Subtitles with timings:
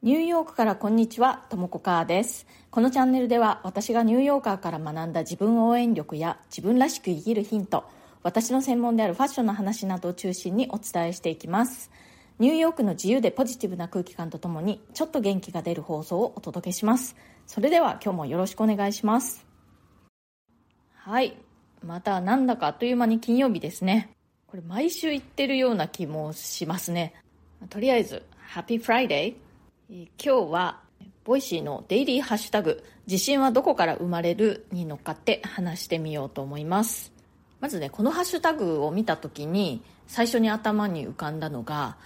[0.00, 2.46] ニューヨークからこんにちは、ともこかーです。
[2.70, 7.82] このチャンネルでは私がニューヨーカーから学んだ自分応援力や自分らしく生きるヒント、
[8.22, 11.90] 私の専門であるファッションの話などを中心にお伝えしていきます。
[12.38, 17.16] ニューヨークの自由でポジティブな空気感とともにちょっと元気が出る放送をお届けします。
[17.48, 19.44] それでは今日もよろしくお願いします。
[20.94, 21.36] はい。
[21.84, 24.10] またなんだかあっという間に金曜日ですね。
[24.46, 27.14] これ毎週言ってるような気もしますね。
[27.68, 29.47] とりあえず、 Happy Friday
[29.90, 30.82] 今日は
[31.24, 37.10] Voicy のデイリーハッシュタグ「自信はどこから生まれる?」に乗っかって話してみようと思います
[37.58, 41.96] まずねこのハッシュタグを見た時に最初に頭に浮かんだのが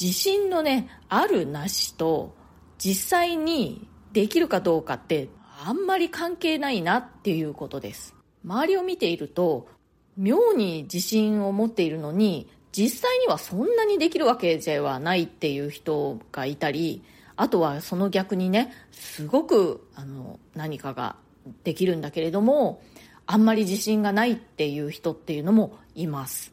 [0.00, 2.34] 自信のねあるなしと
[2.78, 5.28] 実際にできるかどうかって
[5.66, 9.68] あんまり関係ないなっていうことです周りを見ていると
[10.16, 17.02] 妙に自信を持っているのに実際にはそんなにできるわけではないっていう人がいたり
[17.34, 21.16] あとはその逆にねすごくあの何かが
[21.64, 22.82] できるんだけれども
[23.24, 26.52] あんまり自信がないっていう人っていうのもいます。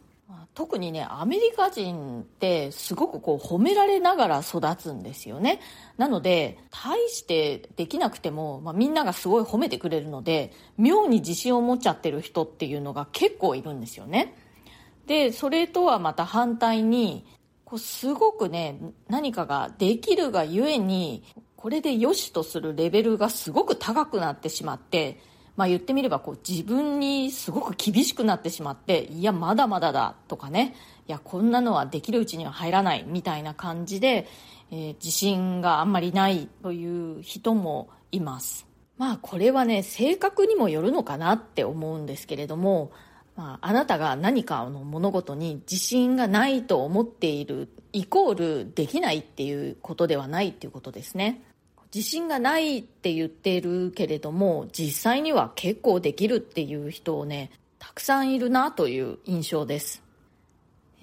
[0.55, 5.59] 特にねアメリカ人ってすごくこう褒められながら育つんですよね。
[5.97, 14.35] なので大してできなくても、まあ、みんながすごい褒めてくれるので妙に自信を持っちゃってる人っていうのが結構いるんですよね。
[15.07, 17.25] でそれとはまた反対に
[17.65, 21.23] こうすごくね何かができるがゆえに
[21.55, 25.19] これで良しとするレベルがすごく高くなってしまって
[25.55, 30.75] まあ言ってみればこう自分にすごく厳しくなってしまっていやまだまだだとかね
[31.07, 34.27] いやこんなのはできるうちには入らないみたいな感じで、
[34.71, 38.67] えー、自信があんまりないという人もいます。
[38.97, 42.91] まあこれはね性格にもよるのかなって思うんですけれども
[43.35, 51.41] まあ、あなたが何かの物事に自信がないと思っているイコールできないっていうことではないっていうことですね。
[51.93, 60.01] 自信がないって言ってるけれども実際には結構できるっていう人をねたくさんいるなという印象です。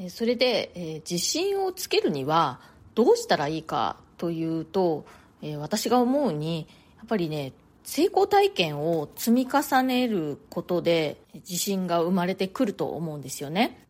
[0.09, 2.61] それで、えー、自信をつけるには
[2.95, 5.05] どうしたらいいかというと、
[5.43, 7.53] えー、私が思うにやっぱりね
[7.85, 13.87] 成功体験を積み重ねることで自信が生まれてくると思うんですよね。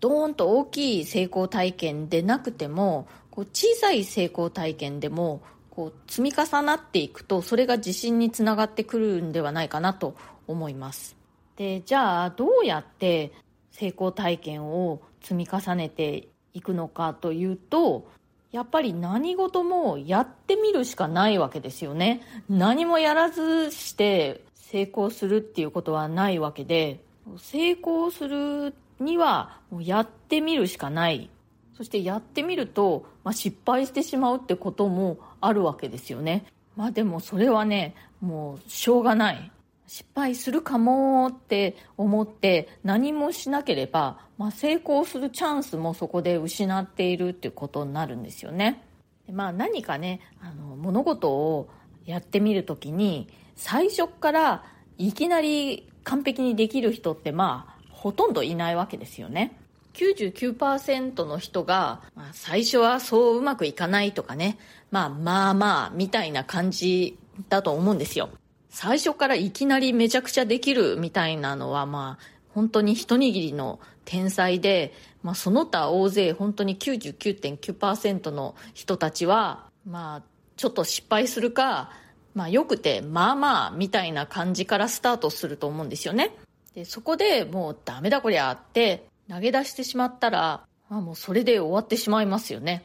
[0.00, 10.14] ドーンと大きい成功体験でなくてもこう小さい成功体験でもこう積み重なっていくとそれが自信につながってくるんではないかなと
[10.46, 11.16] 思います
[11.56, 13.32] でじゃあどうやって
[13.72, 18.08] 成功体験を積み重ねていくのかというと
[18.54, 22.22] やっぱり何事もやってみるしかないわけですよね。
[22.48, 27.00] 何もやらずして成功するっていうことはないわけで、
[27.36, 31.30] 成功するにはもうやってみるしかない。
[31.76, 36.46] そしてやってみると、まあ、失敗してしまうってこともあるわけですよね。
[36.76, 39.50] まあでもそれはね、もうしょうがない。
[39.86, 48.82] 失敗するかもって思って何もしなければ、まあ、成功するチャンスもそこで失っているっていうことになるんですよね。
[49.26, 51.68] でまあ、何かねあの物事を
[52.04, 54.64] やってみる時に最初から
[54.98, 59.58] いきなり完璧にできる人ってまあほとんどいないわけですよね。
[59.94, 64.58] 99%の人が、まあ、最初はそううまくいかないとかね、
[64.90, 67.16] まあまあまあみたいな感じ
[67.48, 68.30] だと思うんですよ。
[68.74, 74.92] 最初からいきなりめちゃくちゃできるみたいなのは、まあ、本当に一握りの天才で、
[75.22, 80.22] まあ、その他大勢本当に99.9%の人たちは、まあ、
[80.56, 81.92] ちょっと失敗するか、
[82.34, 86.36] まあ、よくて、まあまあ、みたいな感じからスタートすると思うんですよね。
[86.74, 92.84] で、そこでもうダメだこりゃって投げ出してしまったら、まあ、もうそれで終わってしまいますよね。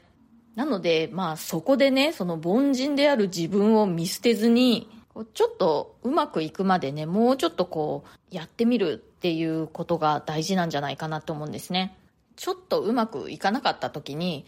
[0.54, 4.88] なので、まあそこでね、その凡人である自分を見捨てずに、
[5.26, 11.98] ちょっとうまくいくまでね、もうちょっとこう、やってみるっていうことが大事なんじゃないかなと思うんですね。
[12.36, 14.46] ちょっとうまくいかなかった時に、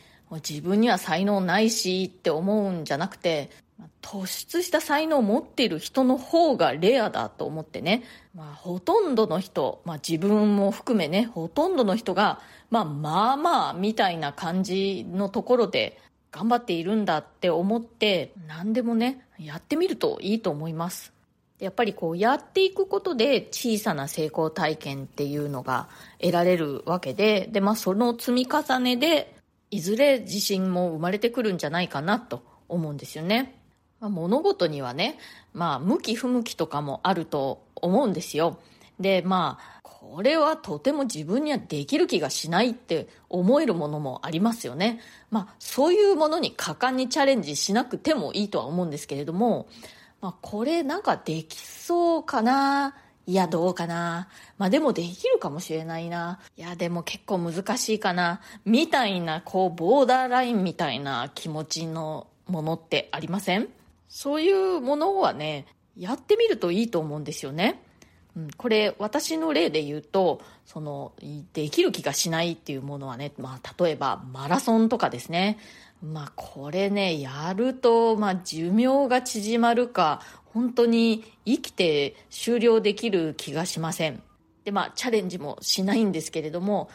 [0.48, 3.50] 自分には才能ないしって思うんじゃなくて、
[4.02, 8.04] 突出した才能を持っている人の方がレアだと思ってね、
[8.36, 12.40] まあ、ほとんどの人、まあ、自分も含めね、ほとんどの人が、
[12.70, 16.00] まあ、まあまあ、みたいな感じのところで、
[16.32, 21.14] 頑張っているんだって思って何でもねやってみるといいと思います。
[21.60, 25.90] やっぱりこうやっていくことで小さな成功体験っていうのが
[26.20, 29.36] 得られるわけでで、まあ、その積み重ねで
[29.70, 33.60] いずれ自信も生まれてくるんじゃないかなと思うんですよね、
[34.00, 35.20] まあ、物事にはね、
[35.54, 38.58] まあ、向き不向きとかもあると思うんですよ。
[39.00, 45.00] でまあこれはとても自分にはできる気がしないって思えるものもありますよね。
[45.30, 49.68] まあ、そういうものに果敢にチャレンジしなくてもいいとは思うんですけれども、
[50.20, 52.96] まあ、これなんかできそうかな？
[53.28, 54.28] いや、どうかな？
[54.58, 56.40] まあでもできるかもしれないな。
[56.58, 58.42] いや、でも結構難しいかな？
[58.66, 63.68] みたいな、こう、ボーダーラインみたいな気持ちのものってありません？
[64.10, 67.84] そういうものはね、やってみるといいと思うんですよね。
[68.36, 71.12] うん、これ私の例で言うとその
[71.54, 75.58] できる気がしないっていうものはね、まあ、例えばマラソンとかですね。
[76.02, 84.24] まあこれねやると、まあ、寿命が縮まるか本当に生きて終了できる気がしません。
[84.64, 86.90] でまあチャレンジもしないんですけれども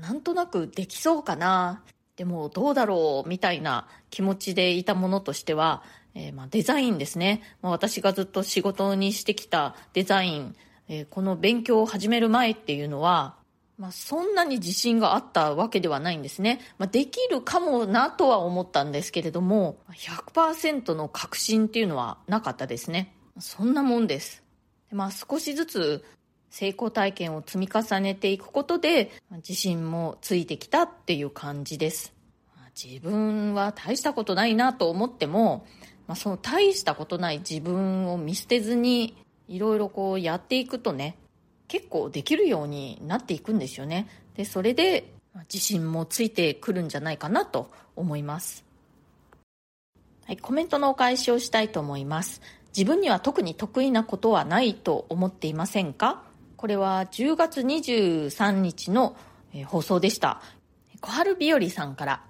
[0.00, 1.82] なんとなくできそうかな。
[2.16, 5.82] でもどうだろうみたいな気持ちでいたものとしては
[6.14, 7.42] えー、まあ、デザインですね。
[7.62, 10.56] まあ、私がずっと仕事にしてきたデザイン、
[10.88, 13.36] えー、この勉強を始める前っていうのは、
[13.78, 16.60] まあ、そんなに自信があったわけではないんですね。
[16.78, 23.14] まあ、できるかもなとは思ったんですけれども、100%の確信っていうのはなかったですね。
[23.40, 24.42] そんなもんです。
[24.90, 26.04] まあ、少しずつ
[26.50, 32.12] 成功体験を積み重ねていくことで、自信もついてきたっていう感じです。
[32.80, 35.66] 自分は大したことないなと思っても、
[36.06, 39.16] まあ、その大したことない自分を見捨てずに
[39.48, 41.16] いろいろこうやっていくとね
[41.68, 44.08] 結構できるようになっていくんですよね。
[44.36, 45.12] でそれで
[45.52, 48.64] 自信もついてくるんじゃないかなと思います。
[50.26, 52.42] はい、コメントのお返しをしたいと思います。
[52.76, 56.22] 自分には特に得意なことはないと思っていませんか？
[56.56, 59.16] これは10月23日の
[59.66, 60.42] 放送でした。
[61.00, 62.24] 小春日和さんから。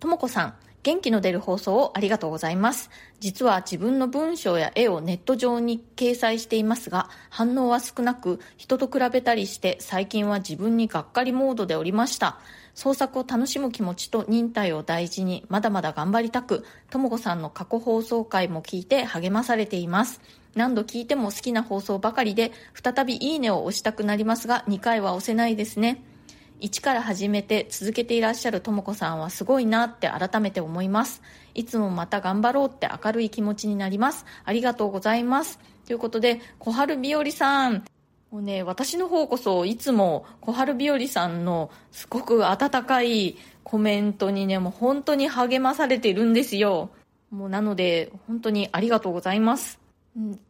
[0.00, 2.90] ともこさん元気の出る放送をありがとうございます。
[3.20, 12.38] 実は自分の文章や絵をネット上に掲載していますが、反応は少なく、人と比べたりして最近は自分にがっかりモードでおりました。
[12.74, 20.22] 創作を楽しむ気持ちと忍耐を大事に、まだまだ頑張りたく、ともこさんの過去放送回も聞いて励まされています。
[20.54, 26.02] 何度聞いても好きな放送ばかりで、再びいいねを押したくなりますが、2回は押せないですね。
[26.60, 31.22] 一から始めて続けていらっしゃるとも子さんはすごいなって改めて思います。
[31.54, 34.26] いつもまた頑張ろうって明るい気持ちになります。
[34.44, 35.58] ありがとうございます。
[35.86, 37.84] ということで、小春日和さん、
[38.30, 46.90] もうね、私の方こそいつも小春日和さんのすごく温かいコメントにね、もう本当に励まされてるんですよ。
[47.30, 49.80] もうなので、本当にありがとうございます。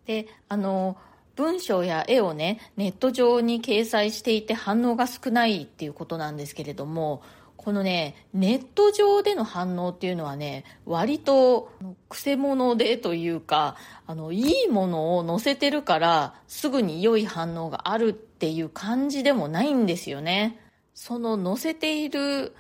[0.07, 0.97] で、あの、
[1.41, 7.23] 文章や絵をねネット上に掲載していて反応が少ないっていうことなんですけれども
[7.57, 11.71] このねネット上での反応っていうのはね割と
[12.11, 13.77] くせ者でというか
[14.07, 20.59] あのいいものを載せてるからすぐに良い反応があるっていう感じでもないんですよね。
[20.95, 22.55] その載せている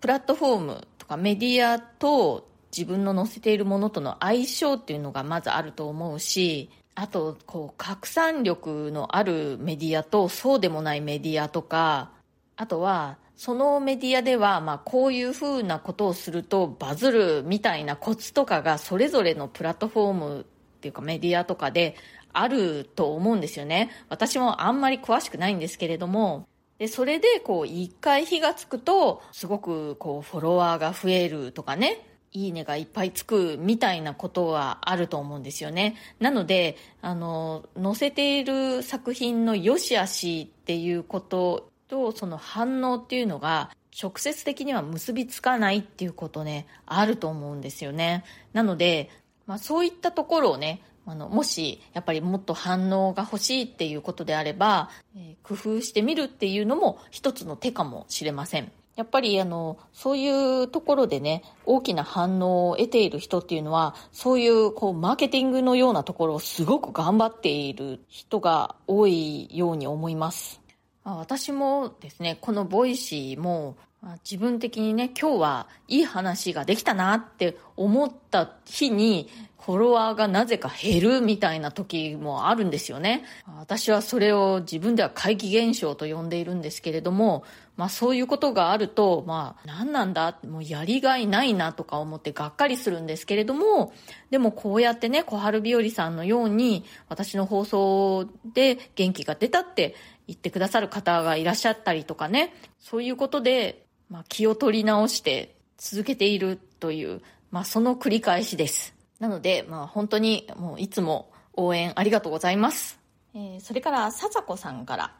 [0.00, 12.10] プラットフォームとかメディアと自分の載せているものとの相性っていうのがまずあると思うしあと、こう、拡散力のあるメディアとそうでもないメディアとか、
[12.56, 20.44] あとは、そのメディアでは、まあ、こういうふうなことをするとバズるみたいなコツとかがそれぞれのプラットフォームっ
[20.80, 21.96] ていうかメディアとかで
[22.32, 23.90] あると思うんですよね。
[24.08, 26.48] 私もあんまり詳しくないんですけれども、
[26.78, 35.96] で、それでこう、一回火がつくと、すごくこう、フォロワーが増えるとかね、いいねがいっぱいつくみたいなことはあると思うんですよね。
[36.20, 43.70] なので、あの、載せている作品の良し悪しっていうことと、その反応っていうのが、
[44.00, 48.24] 直接的には結びつかないっていうことね、あると思うんですよね。
[48.52, 49.10] なので、
[49.46, 58.72] まあそういったところをね、あの、もし、やっぱりもっと反応が欲しいっていうことであれば、えー、工夫してみるっていうのも一つの手かもしれません。
[58.96, 70.60] やっぱりあの、そういうところでね、大きな反応を得ている人っていうのは、そういうこう、マーケティングのようなところをすごく頑張っている人が多いように思います。
[71.04, 73.76] 私もですね、この Voicy も、
[74.24, 79.28] 自分的にね、今日はいい話ができたなって思った日に、
[79.60, 83.24] フォロワーがなぜか減るみたいな時もあるんですよね。
[83.58, 87.42] 私はそれを自分では怪奇現象と呼んでいるんですけれども、
[87.76, 93.92] まあそういうことがあると、まあ何なんだもうやりがいないなとか思ってがっかりするんですけれども、
[94.30, 99.94] でもこうやってね、小春日和さんのように私の放送で元気が出たって
[100.26, 108.94] 言ってくださる方がいらっしゃったりとかね、そういうことで、まあ気を取り直して続けているという、まあその繰り返しです。
[109.20, 112.98] なので、まあ本当にもういつも応援ありがとうございます。
[113.34, 115.12] えー、それから、ささこさんから、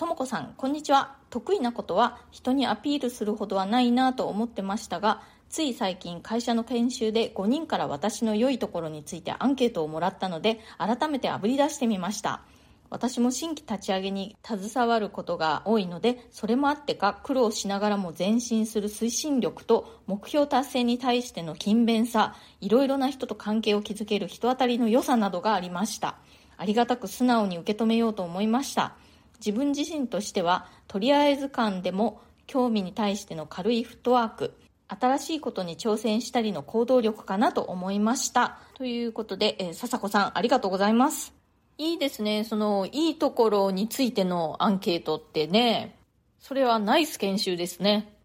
[0.00, 1.14] ともこさんこんにちは。
[1.28, 12.40] 得意なことは人にアピールするほどはないなと思ってましたがつい最近会社の研修で5人から私の良いところについてアンケートをもらったので改めてあぶり出してみました。
[12.88, 26.16] 私も新規立ち上げに携わることが多いのでそれもあってか苦労しながらも前進する推進力と目標達成に対しての勤勉さいろいろな人と関係を築ける人当たりの良さなどがありました。
[26.56, 28.96] ありがたく素直に受け止めようと思いました。
[29.44, 34.54] 自分自身としてはとりあえず感でも興味に対しての軽いフットワーク
[34.88, 38.58] 新しいことに挑戦したりの行動力かなと思いました。
[38.74, 41.32] ということで、えー、笹子さんありがとうございます。
[41.78, 42.44] いいですね。
[42.44, 45.96] その、いいところについてのアンケートってね、
[46.40, 48.16] それはナイス研修ですね。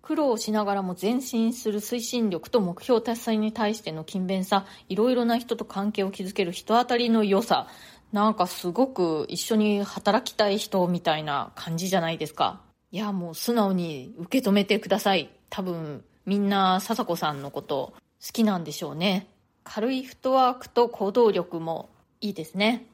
[0.00, 7.68] 苦労しながらも前進する推進力と目標達成に対しての勤勉さ、いろいろな人と関係を築ける人当たりの良さ、
[8.12, 12.60] なんかすごく一緒に働きたい人みたいな感じじゃないですか。
[12.90, 15.30] いや、もう素直に受け止めてください。
[15.48, 19.26] 多分、みんな笹子さんのこと好きなんでしょうね。
[19.64, 21.88] 軽いフットワークと行動力も
[22.20, 22.86] いいですね。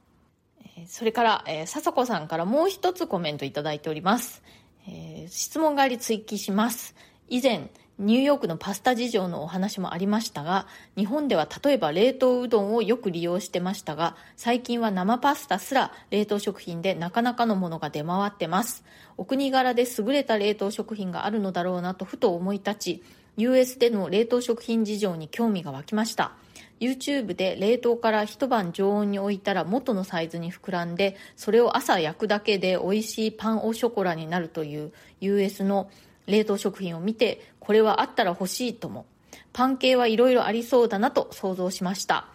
[0.87, 4.43] それから、えー、笹子さんからもう一つコメントいただいております。
[4.87, 6.95] えー、質問があり追記します。
[7.29, 18.85] 以前、ニューヨークのパスタ事情のお話もありましたが、日本では例えば冷凍うどんをよく利用してましたが、最近は生パスタすら冷凍食品でなかなかのものが出回ってます。
[19.17, 23.03] お国柄で優れた冷凍食品があるのだろうなとふと思い立ち、
[23.37, 26.33] US での冷凍食品事情に興味が湧きました。
[26.79, 35.91] YouTube で冷凍から一晩常温に置いたら元のサイズに膨らんで、それを朝焼くだけで美味しいパンオショコラになるという US の
[36.29, 39.07] 冷凍食品を見て、これはあったら欲しいとも、
[39.53, 42.29] パン系はいろいろありそうだなと想像しました。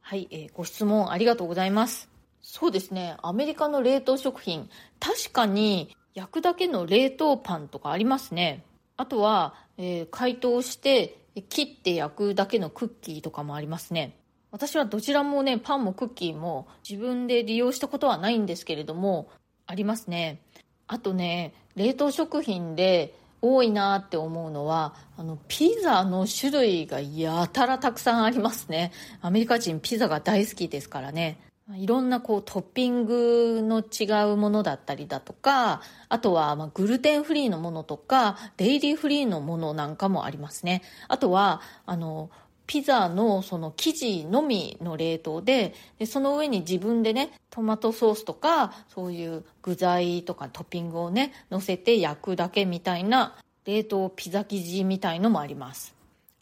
[0.00, 2.08] はい、えー、ご質問ありがとうございます。
[2.40, 8.64] そうですね、アメリカの冷凍食品、確かに焼くだけの冷凍パンとかありますね。
[8.96, 11.16] あとは、えー、解凍して
[11.48, 14.16] 切って焼くだけのクッキーとかもありますね。
[14.50, 19.28] 私はどちらもね、パンもクッキーも自分で利用したことはないんですけれども、
[19.66, 20.40] ありますね。
[20.86, 28.92] あとね、冷凍食品で多いなって思うのはあのピザの種類がやたらたくさんありますね。
[29.20, 31.38] アメリカ人ピザが大好きですからね。
[31.76, 40.82] いろんなこうトッピングの違うものだったりだとかあとはまグルテンフリーのものとかデイリーフリーのものなんかもありますね。
[41.08, 42.30] あとはあの
[42.68, 55.94] ピザのその生地のみの冷凍ででその上に自分でねトマトソースとかそういう具材とかトッピングをね乗せて焼くだけみたいな冷凍ピザ生地みたいのもあります。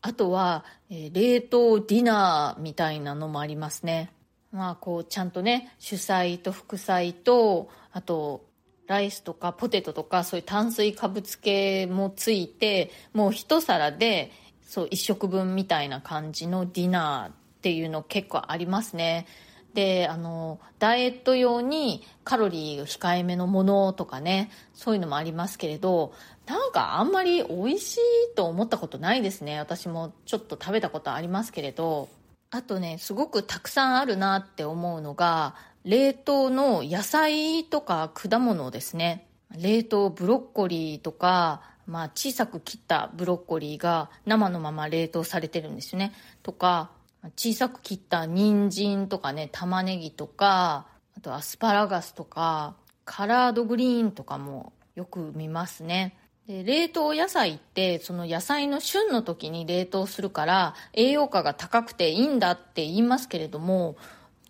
[0.03, 4.11] あとは、えー、冷凍ディナーみたいなのもありますね。
[4.51, 8.45] まあこうちゃんとね主菜と副菜とあと
[8.89, 14.33] ライスとかポテトとかそういう炭水化物系もついてもう一皿で
[14.67, 17.33] そう1食分みたいな感じのディナーっ
[17.63, 19.27] ていうの結構ありますね。
[19.73, 26.15] であのダイエット用にカロリー控えめのものとかねそういうのもありますけれど
[26.47, 28.01] なんかあんまり美味しい
[28.35, 29.59] と思ったことないですね。
[29.59, 32.09] 私もちょっと食べたことありますけれど。
[32.51, 39.27] あとねすごくたくさんあるなって思うのが冷凍の野菜とか果物ですね。
[39.57, 46.13] 冷凍ブロッコリーとかまあ、小さく切ったブロッコリーが生のまま冷凍されてるんですよね。
[46.43, 46.91] とか、
[47.37, 52.75] 小さく切った人参とかね、玉ねぎとか、あとアスパラガスとか、
[53.05, 56.17] カラードグリーンとかもよく見ますね。
[56.47, 63.97] で冷凍野菜ってその野菜の旬の時に冷凍するから栄養価が高くていいんだって言いますけれども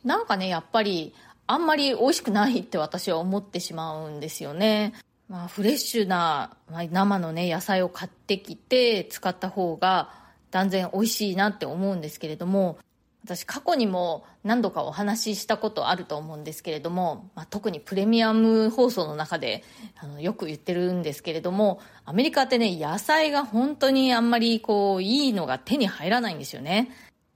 [0.05, 1.15] なんかねやっぱり
[1.47, 4.93] あんまり美味しくないって私は思ってしまうんですよね
[5.29, 10.11] まあ、フレッシュな、ま、生のね野菜を買ってきて使った方が
[10.51, 12.79] 断然美味しいなって思うんですけれども
[13.25, 19.65] 私過去にも何度かお話ししたことあると思うんですけれども、まあ、特にプレミアム放送の中で
[19.97, 26.93] あのよく言ってるんですけれどもアメリカってね野菜が本当にあんまりこういいのが手に入らないんですよね。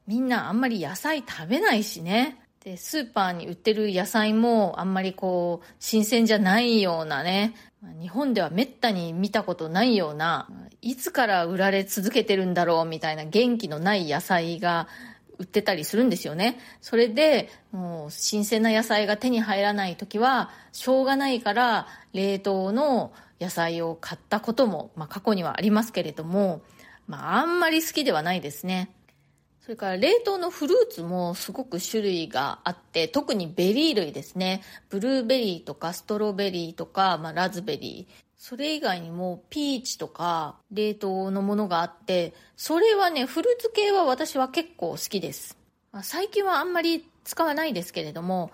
[0.06, 2.40] みんなあんまり野菜食べないしね。
[2.64, 7.54] でスーパーに売ってる野菜もあんまりこう新鮮じゃないようなね。
[8.00, 10.48] 日本ではめったに見たことないような。
[10.82, 14.88] いつから売られ続けてるんだろうみたいな元気のない野菜が
[15.38, 16.58] 売ってたりするんですよね。
[16.82, 26.60] それでもう新鮮な野菜が手に入らない時はしょうがないから冷凍の野菜を買ったことも、まあ、過去にはありますけれども、
[27.08, 28.90] まあ、あんまり好きではないですね。
[29.70, 34.62] それから冷凍のフルーツもすごく種類があって特にベリー類ですね。
[34.88, 38.24] ブルーベリーとかストロベリーとか、まあ、ラズベリー。
[38.36, 45.56] それ以外にもピーチとか冷凍のものがあってそれはねフルーツ系は私は結構好きです、
[46.02, 48.50] 最近はあんまり使わないですけれども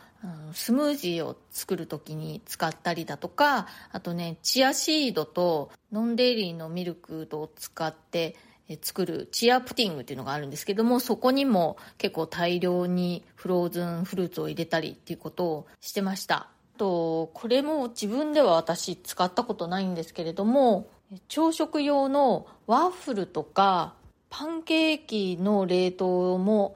[0.52, 8.36] スムージーを作る時に使ったりだとかあとねチアシードと non-dairy のミルクを使って
[8.82, 20.88] 作るチアプティングっていうのがあるんですけどもそこにも結構大量にフローズンフルーツを入れたりっていうことをしてましたとこれも自分では私使ったことないんですけれども
[21.28, 23.94] 朝食用のワッフルとか
[24.30, 26.74] パンケーキの冷凍も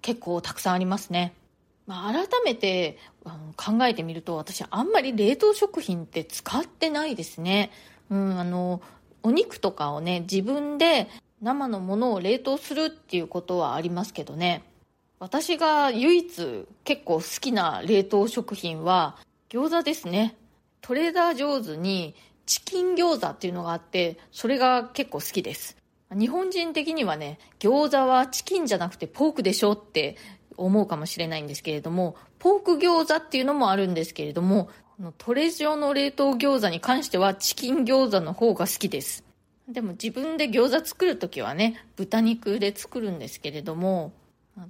[0.00, 1.34] 結構たくさんありますね
[1.86, 2.98] まあ、改めて
[3.56, 7.70] 考えてみると私あんまり冷凍食品って使ってないですね。
[8.10, 8.80] うん、あの
[9.22, 11.08] お肉とかをね自分で
[11.44, 14.64] 生のものを冷凍するっていうことはありますけどね。
[15.18, 19.18] 私が唯一結構好きな冷凍食品は
[19.50, 20.36] 餃子ですね。
[20.80, 22.14] トレーダー上手に
[22.46, 25.76] チキン餃子っていうのがあってそれが結構好きです。
[26.18, 30.16] 日本人的にはね餃子はチキンじゃなくてポークでしょって
[30.56, 34.70] 思うかもしれないんですけれども、ポーク餃子っていうのもあるんですけれども、
[35.18, 39.24] トレジオの冷凍餃子に関してはチキン餃子の方が好きです。
[39.68, 44.12] でも自分で餃子作るときはね、豚肉で作るんですけれども、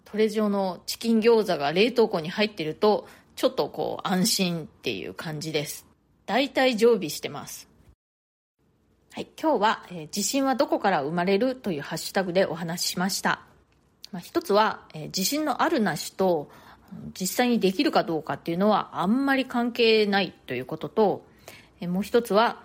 [0.04, 5.86] トレジオのチキン餃子が冷凍庫に入ってると、ちょっとこう安心っていう感じです。
[6.26, 7.68] 大体常備してます。
[9.12, 13.42] はい、今日は、えー、地震はどこから生まれるというハッシュタグでお話ししました。
[14.12, 16.50] まあ、一つは、えー、自信のあるなしと
[17.18, 21.26] 実際にできるかどうかっていうのはあんまり関係ないということと、
[21.80, 22.62] えー、もう一つは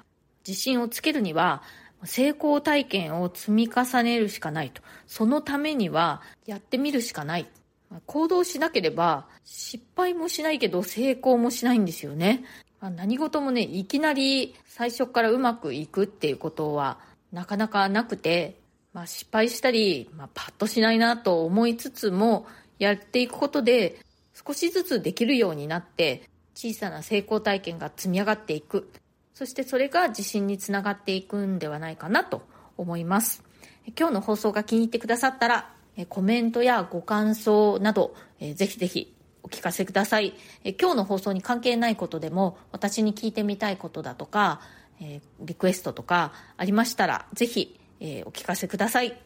[0.47, 1.63] 自信をつけるには
[2.03, 4.81] 成功体験を積み重ねるしかないと。
[5.07, 7.47] そのためにはやってみるしかない。
[8.05, 12.43] 行動しなければ失敗もしないけど成功もしないんですよね、
[12.81, 16.99] 何事もねいきなり最初からうまくいくっていうことは
[17.31, 18.59] なかなかなくて
[18.93, 22.47] まあ、失敗したり、まあ、パッとしないなと思いつつも
[22.79, 23.99] やっていくことで
[24.33, 28.91] 少しずつできるようになって小さな成功体験が積み上がっていく。
[29.39, 32.41] そしてそれが自信につながっていくんではないかなと
[32.75, 33.41] 思います
[33.97, 35.69] 今日の放送が気に入ってくださったら
[36.09, 40.33] コメントやご感想などぜひぜひお聞かせください
[40.77, 44.59] 今日の放送に関係ないことでも私に聞いてみたいことだとか
[45.39, 49.21] リクエストとかありましたらぜひ、お聞かせください。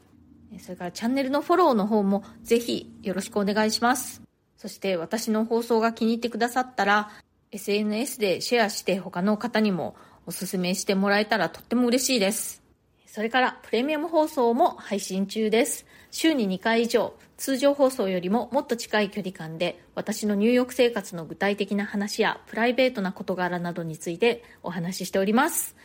[0.59, 4.21] それからチャンネルのフォローの方もぜひよろしくお願いします。
[4.57, 7.09] そして私の放送が気に入ってくださったら
[7.53, 12.63] SNS でシェアして他の方にもおすすめしてもらえたらとっても嬉しいです。
[13.05, 15.85] それからプレミアム放送も配信中です。
[16.09, 25.75] 週に2回以上、通常放送よりももっと近い距離感で私の入浴生活の具体的な話やプライベートな事柄などについてお話ししております。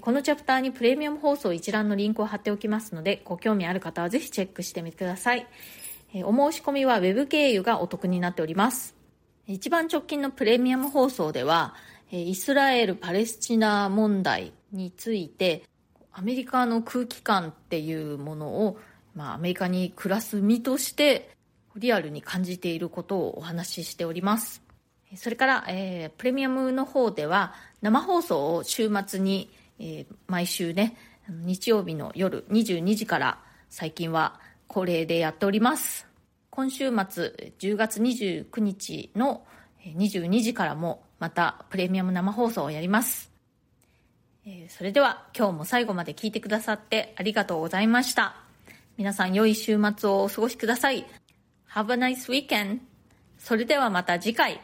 [0.00, 5.46] このチャプターにプレミアム放送一覧のリンクを貼っておきますので、ご興味ある方はぜひチェックしてみてください。
[6.24, 9.01] お申し込みは Web 経由がお得になっております。
[9.46, 11.74] 一番直近のプレミアム放送では、
[12.10, 15.64] イスラエル・パレスチナ問題について、
[16.12, 18.78] アメリカの空気感っていうものを、
[19.14, 21.34] まあ、アメリカに暮らす身として
[21.76, 24.62] リアルに感じていることをお話ししております。
[25.16, 29.50] それから、えー、プレミアムの方では生放送を週末に
[29.84, 30.96] えー、毎週ね、
[31.28, 36.11] 日曜日の夜22時から最近は恒例でやっております。
[36.54, 39.42] 今週末10月29日の
[39.86, 43.32] 22時からもまたプレミアム生放送をやります。
[44.68, 48.36] それでは今日も最後まで聞いてくださってありがとうございました。
[48.98, 51.06] 皆さん良い週末をお過ごしください。
[51.70, 52.80] Have a nice weekend!
[53.38, 54.60] それではまた次回、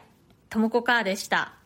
[0.47, 1.58] ともこかーでした。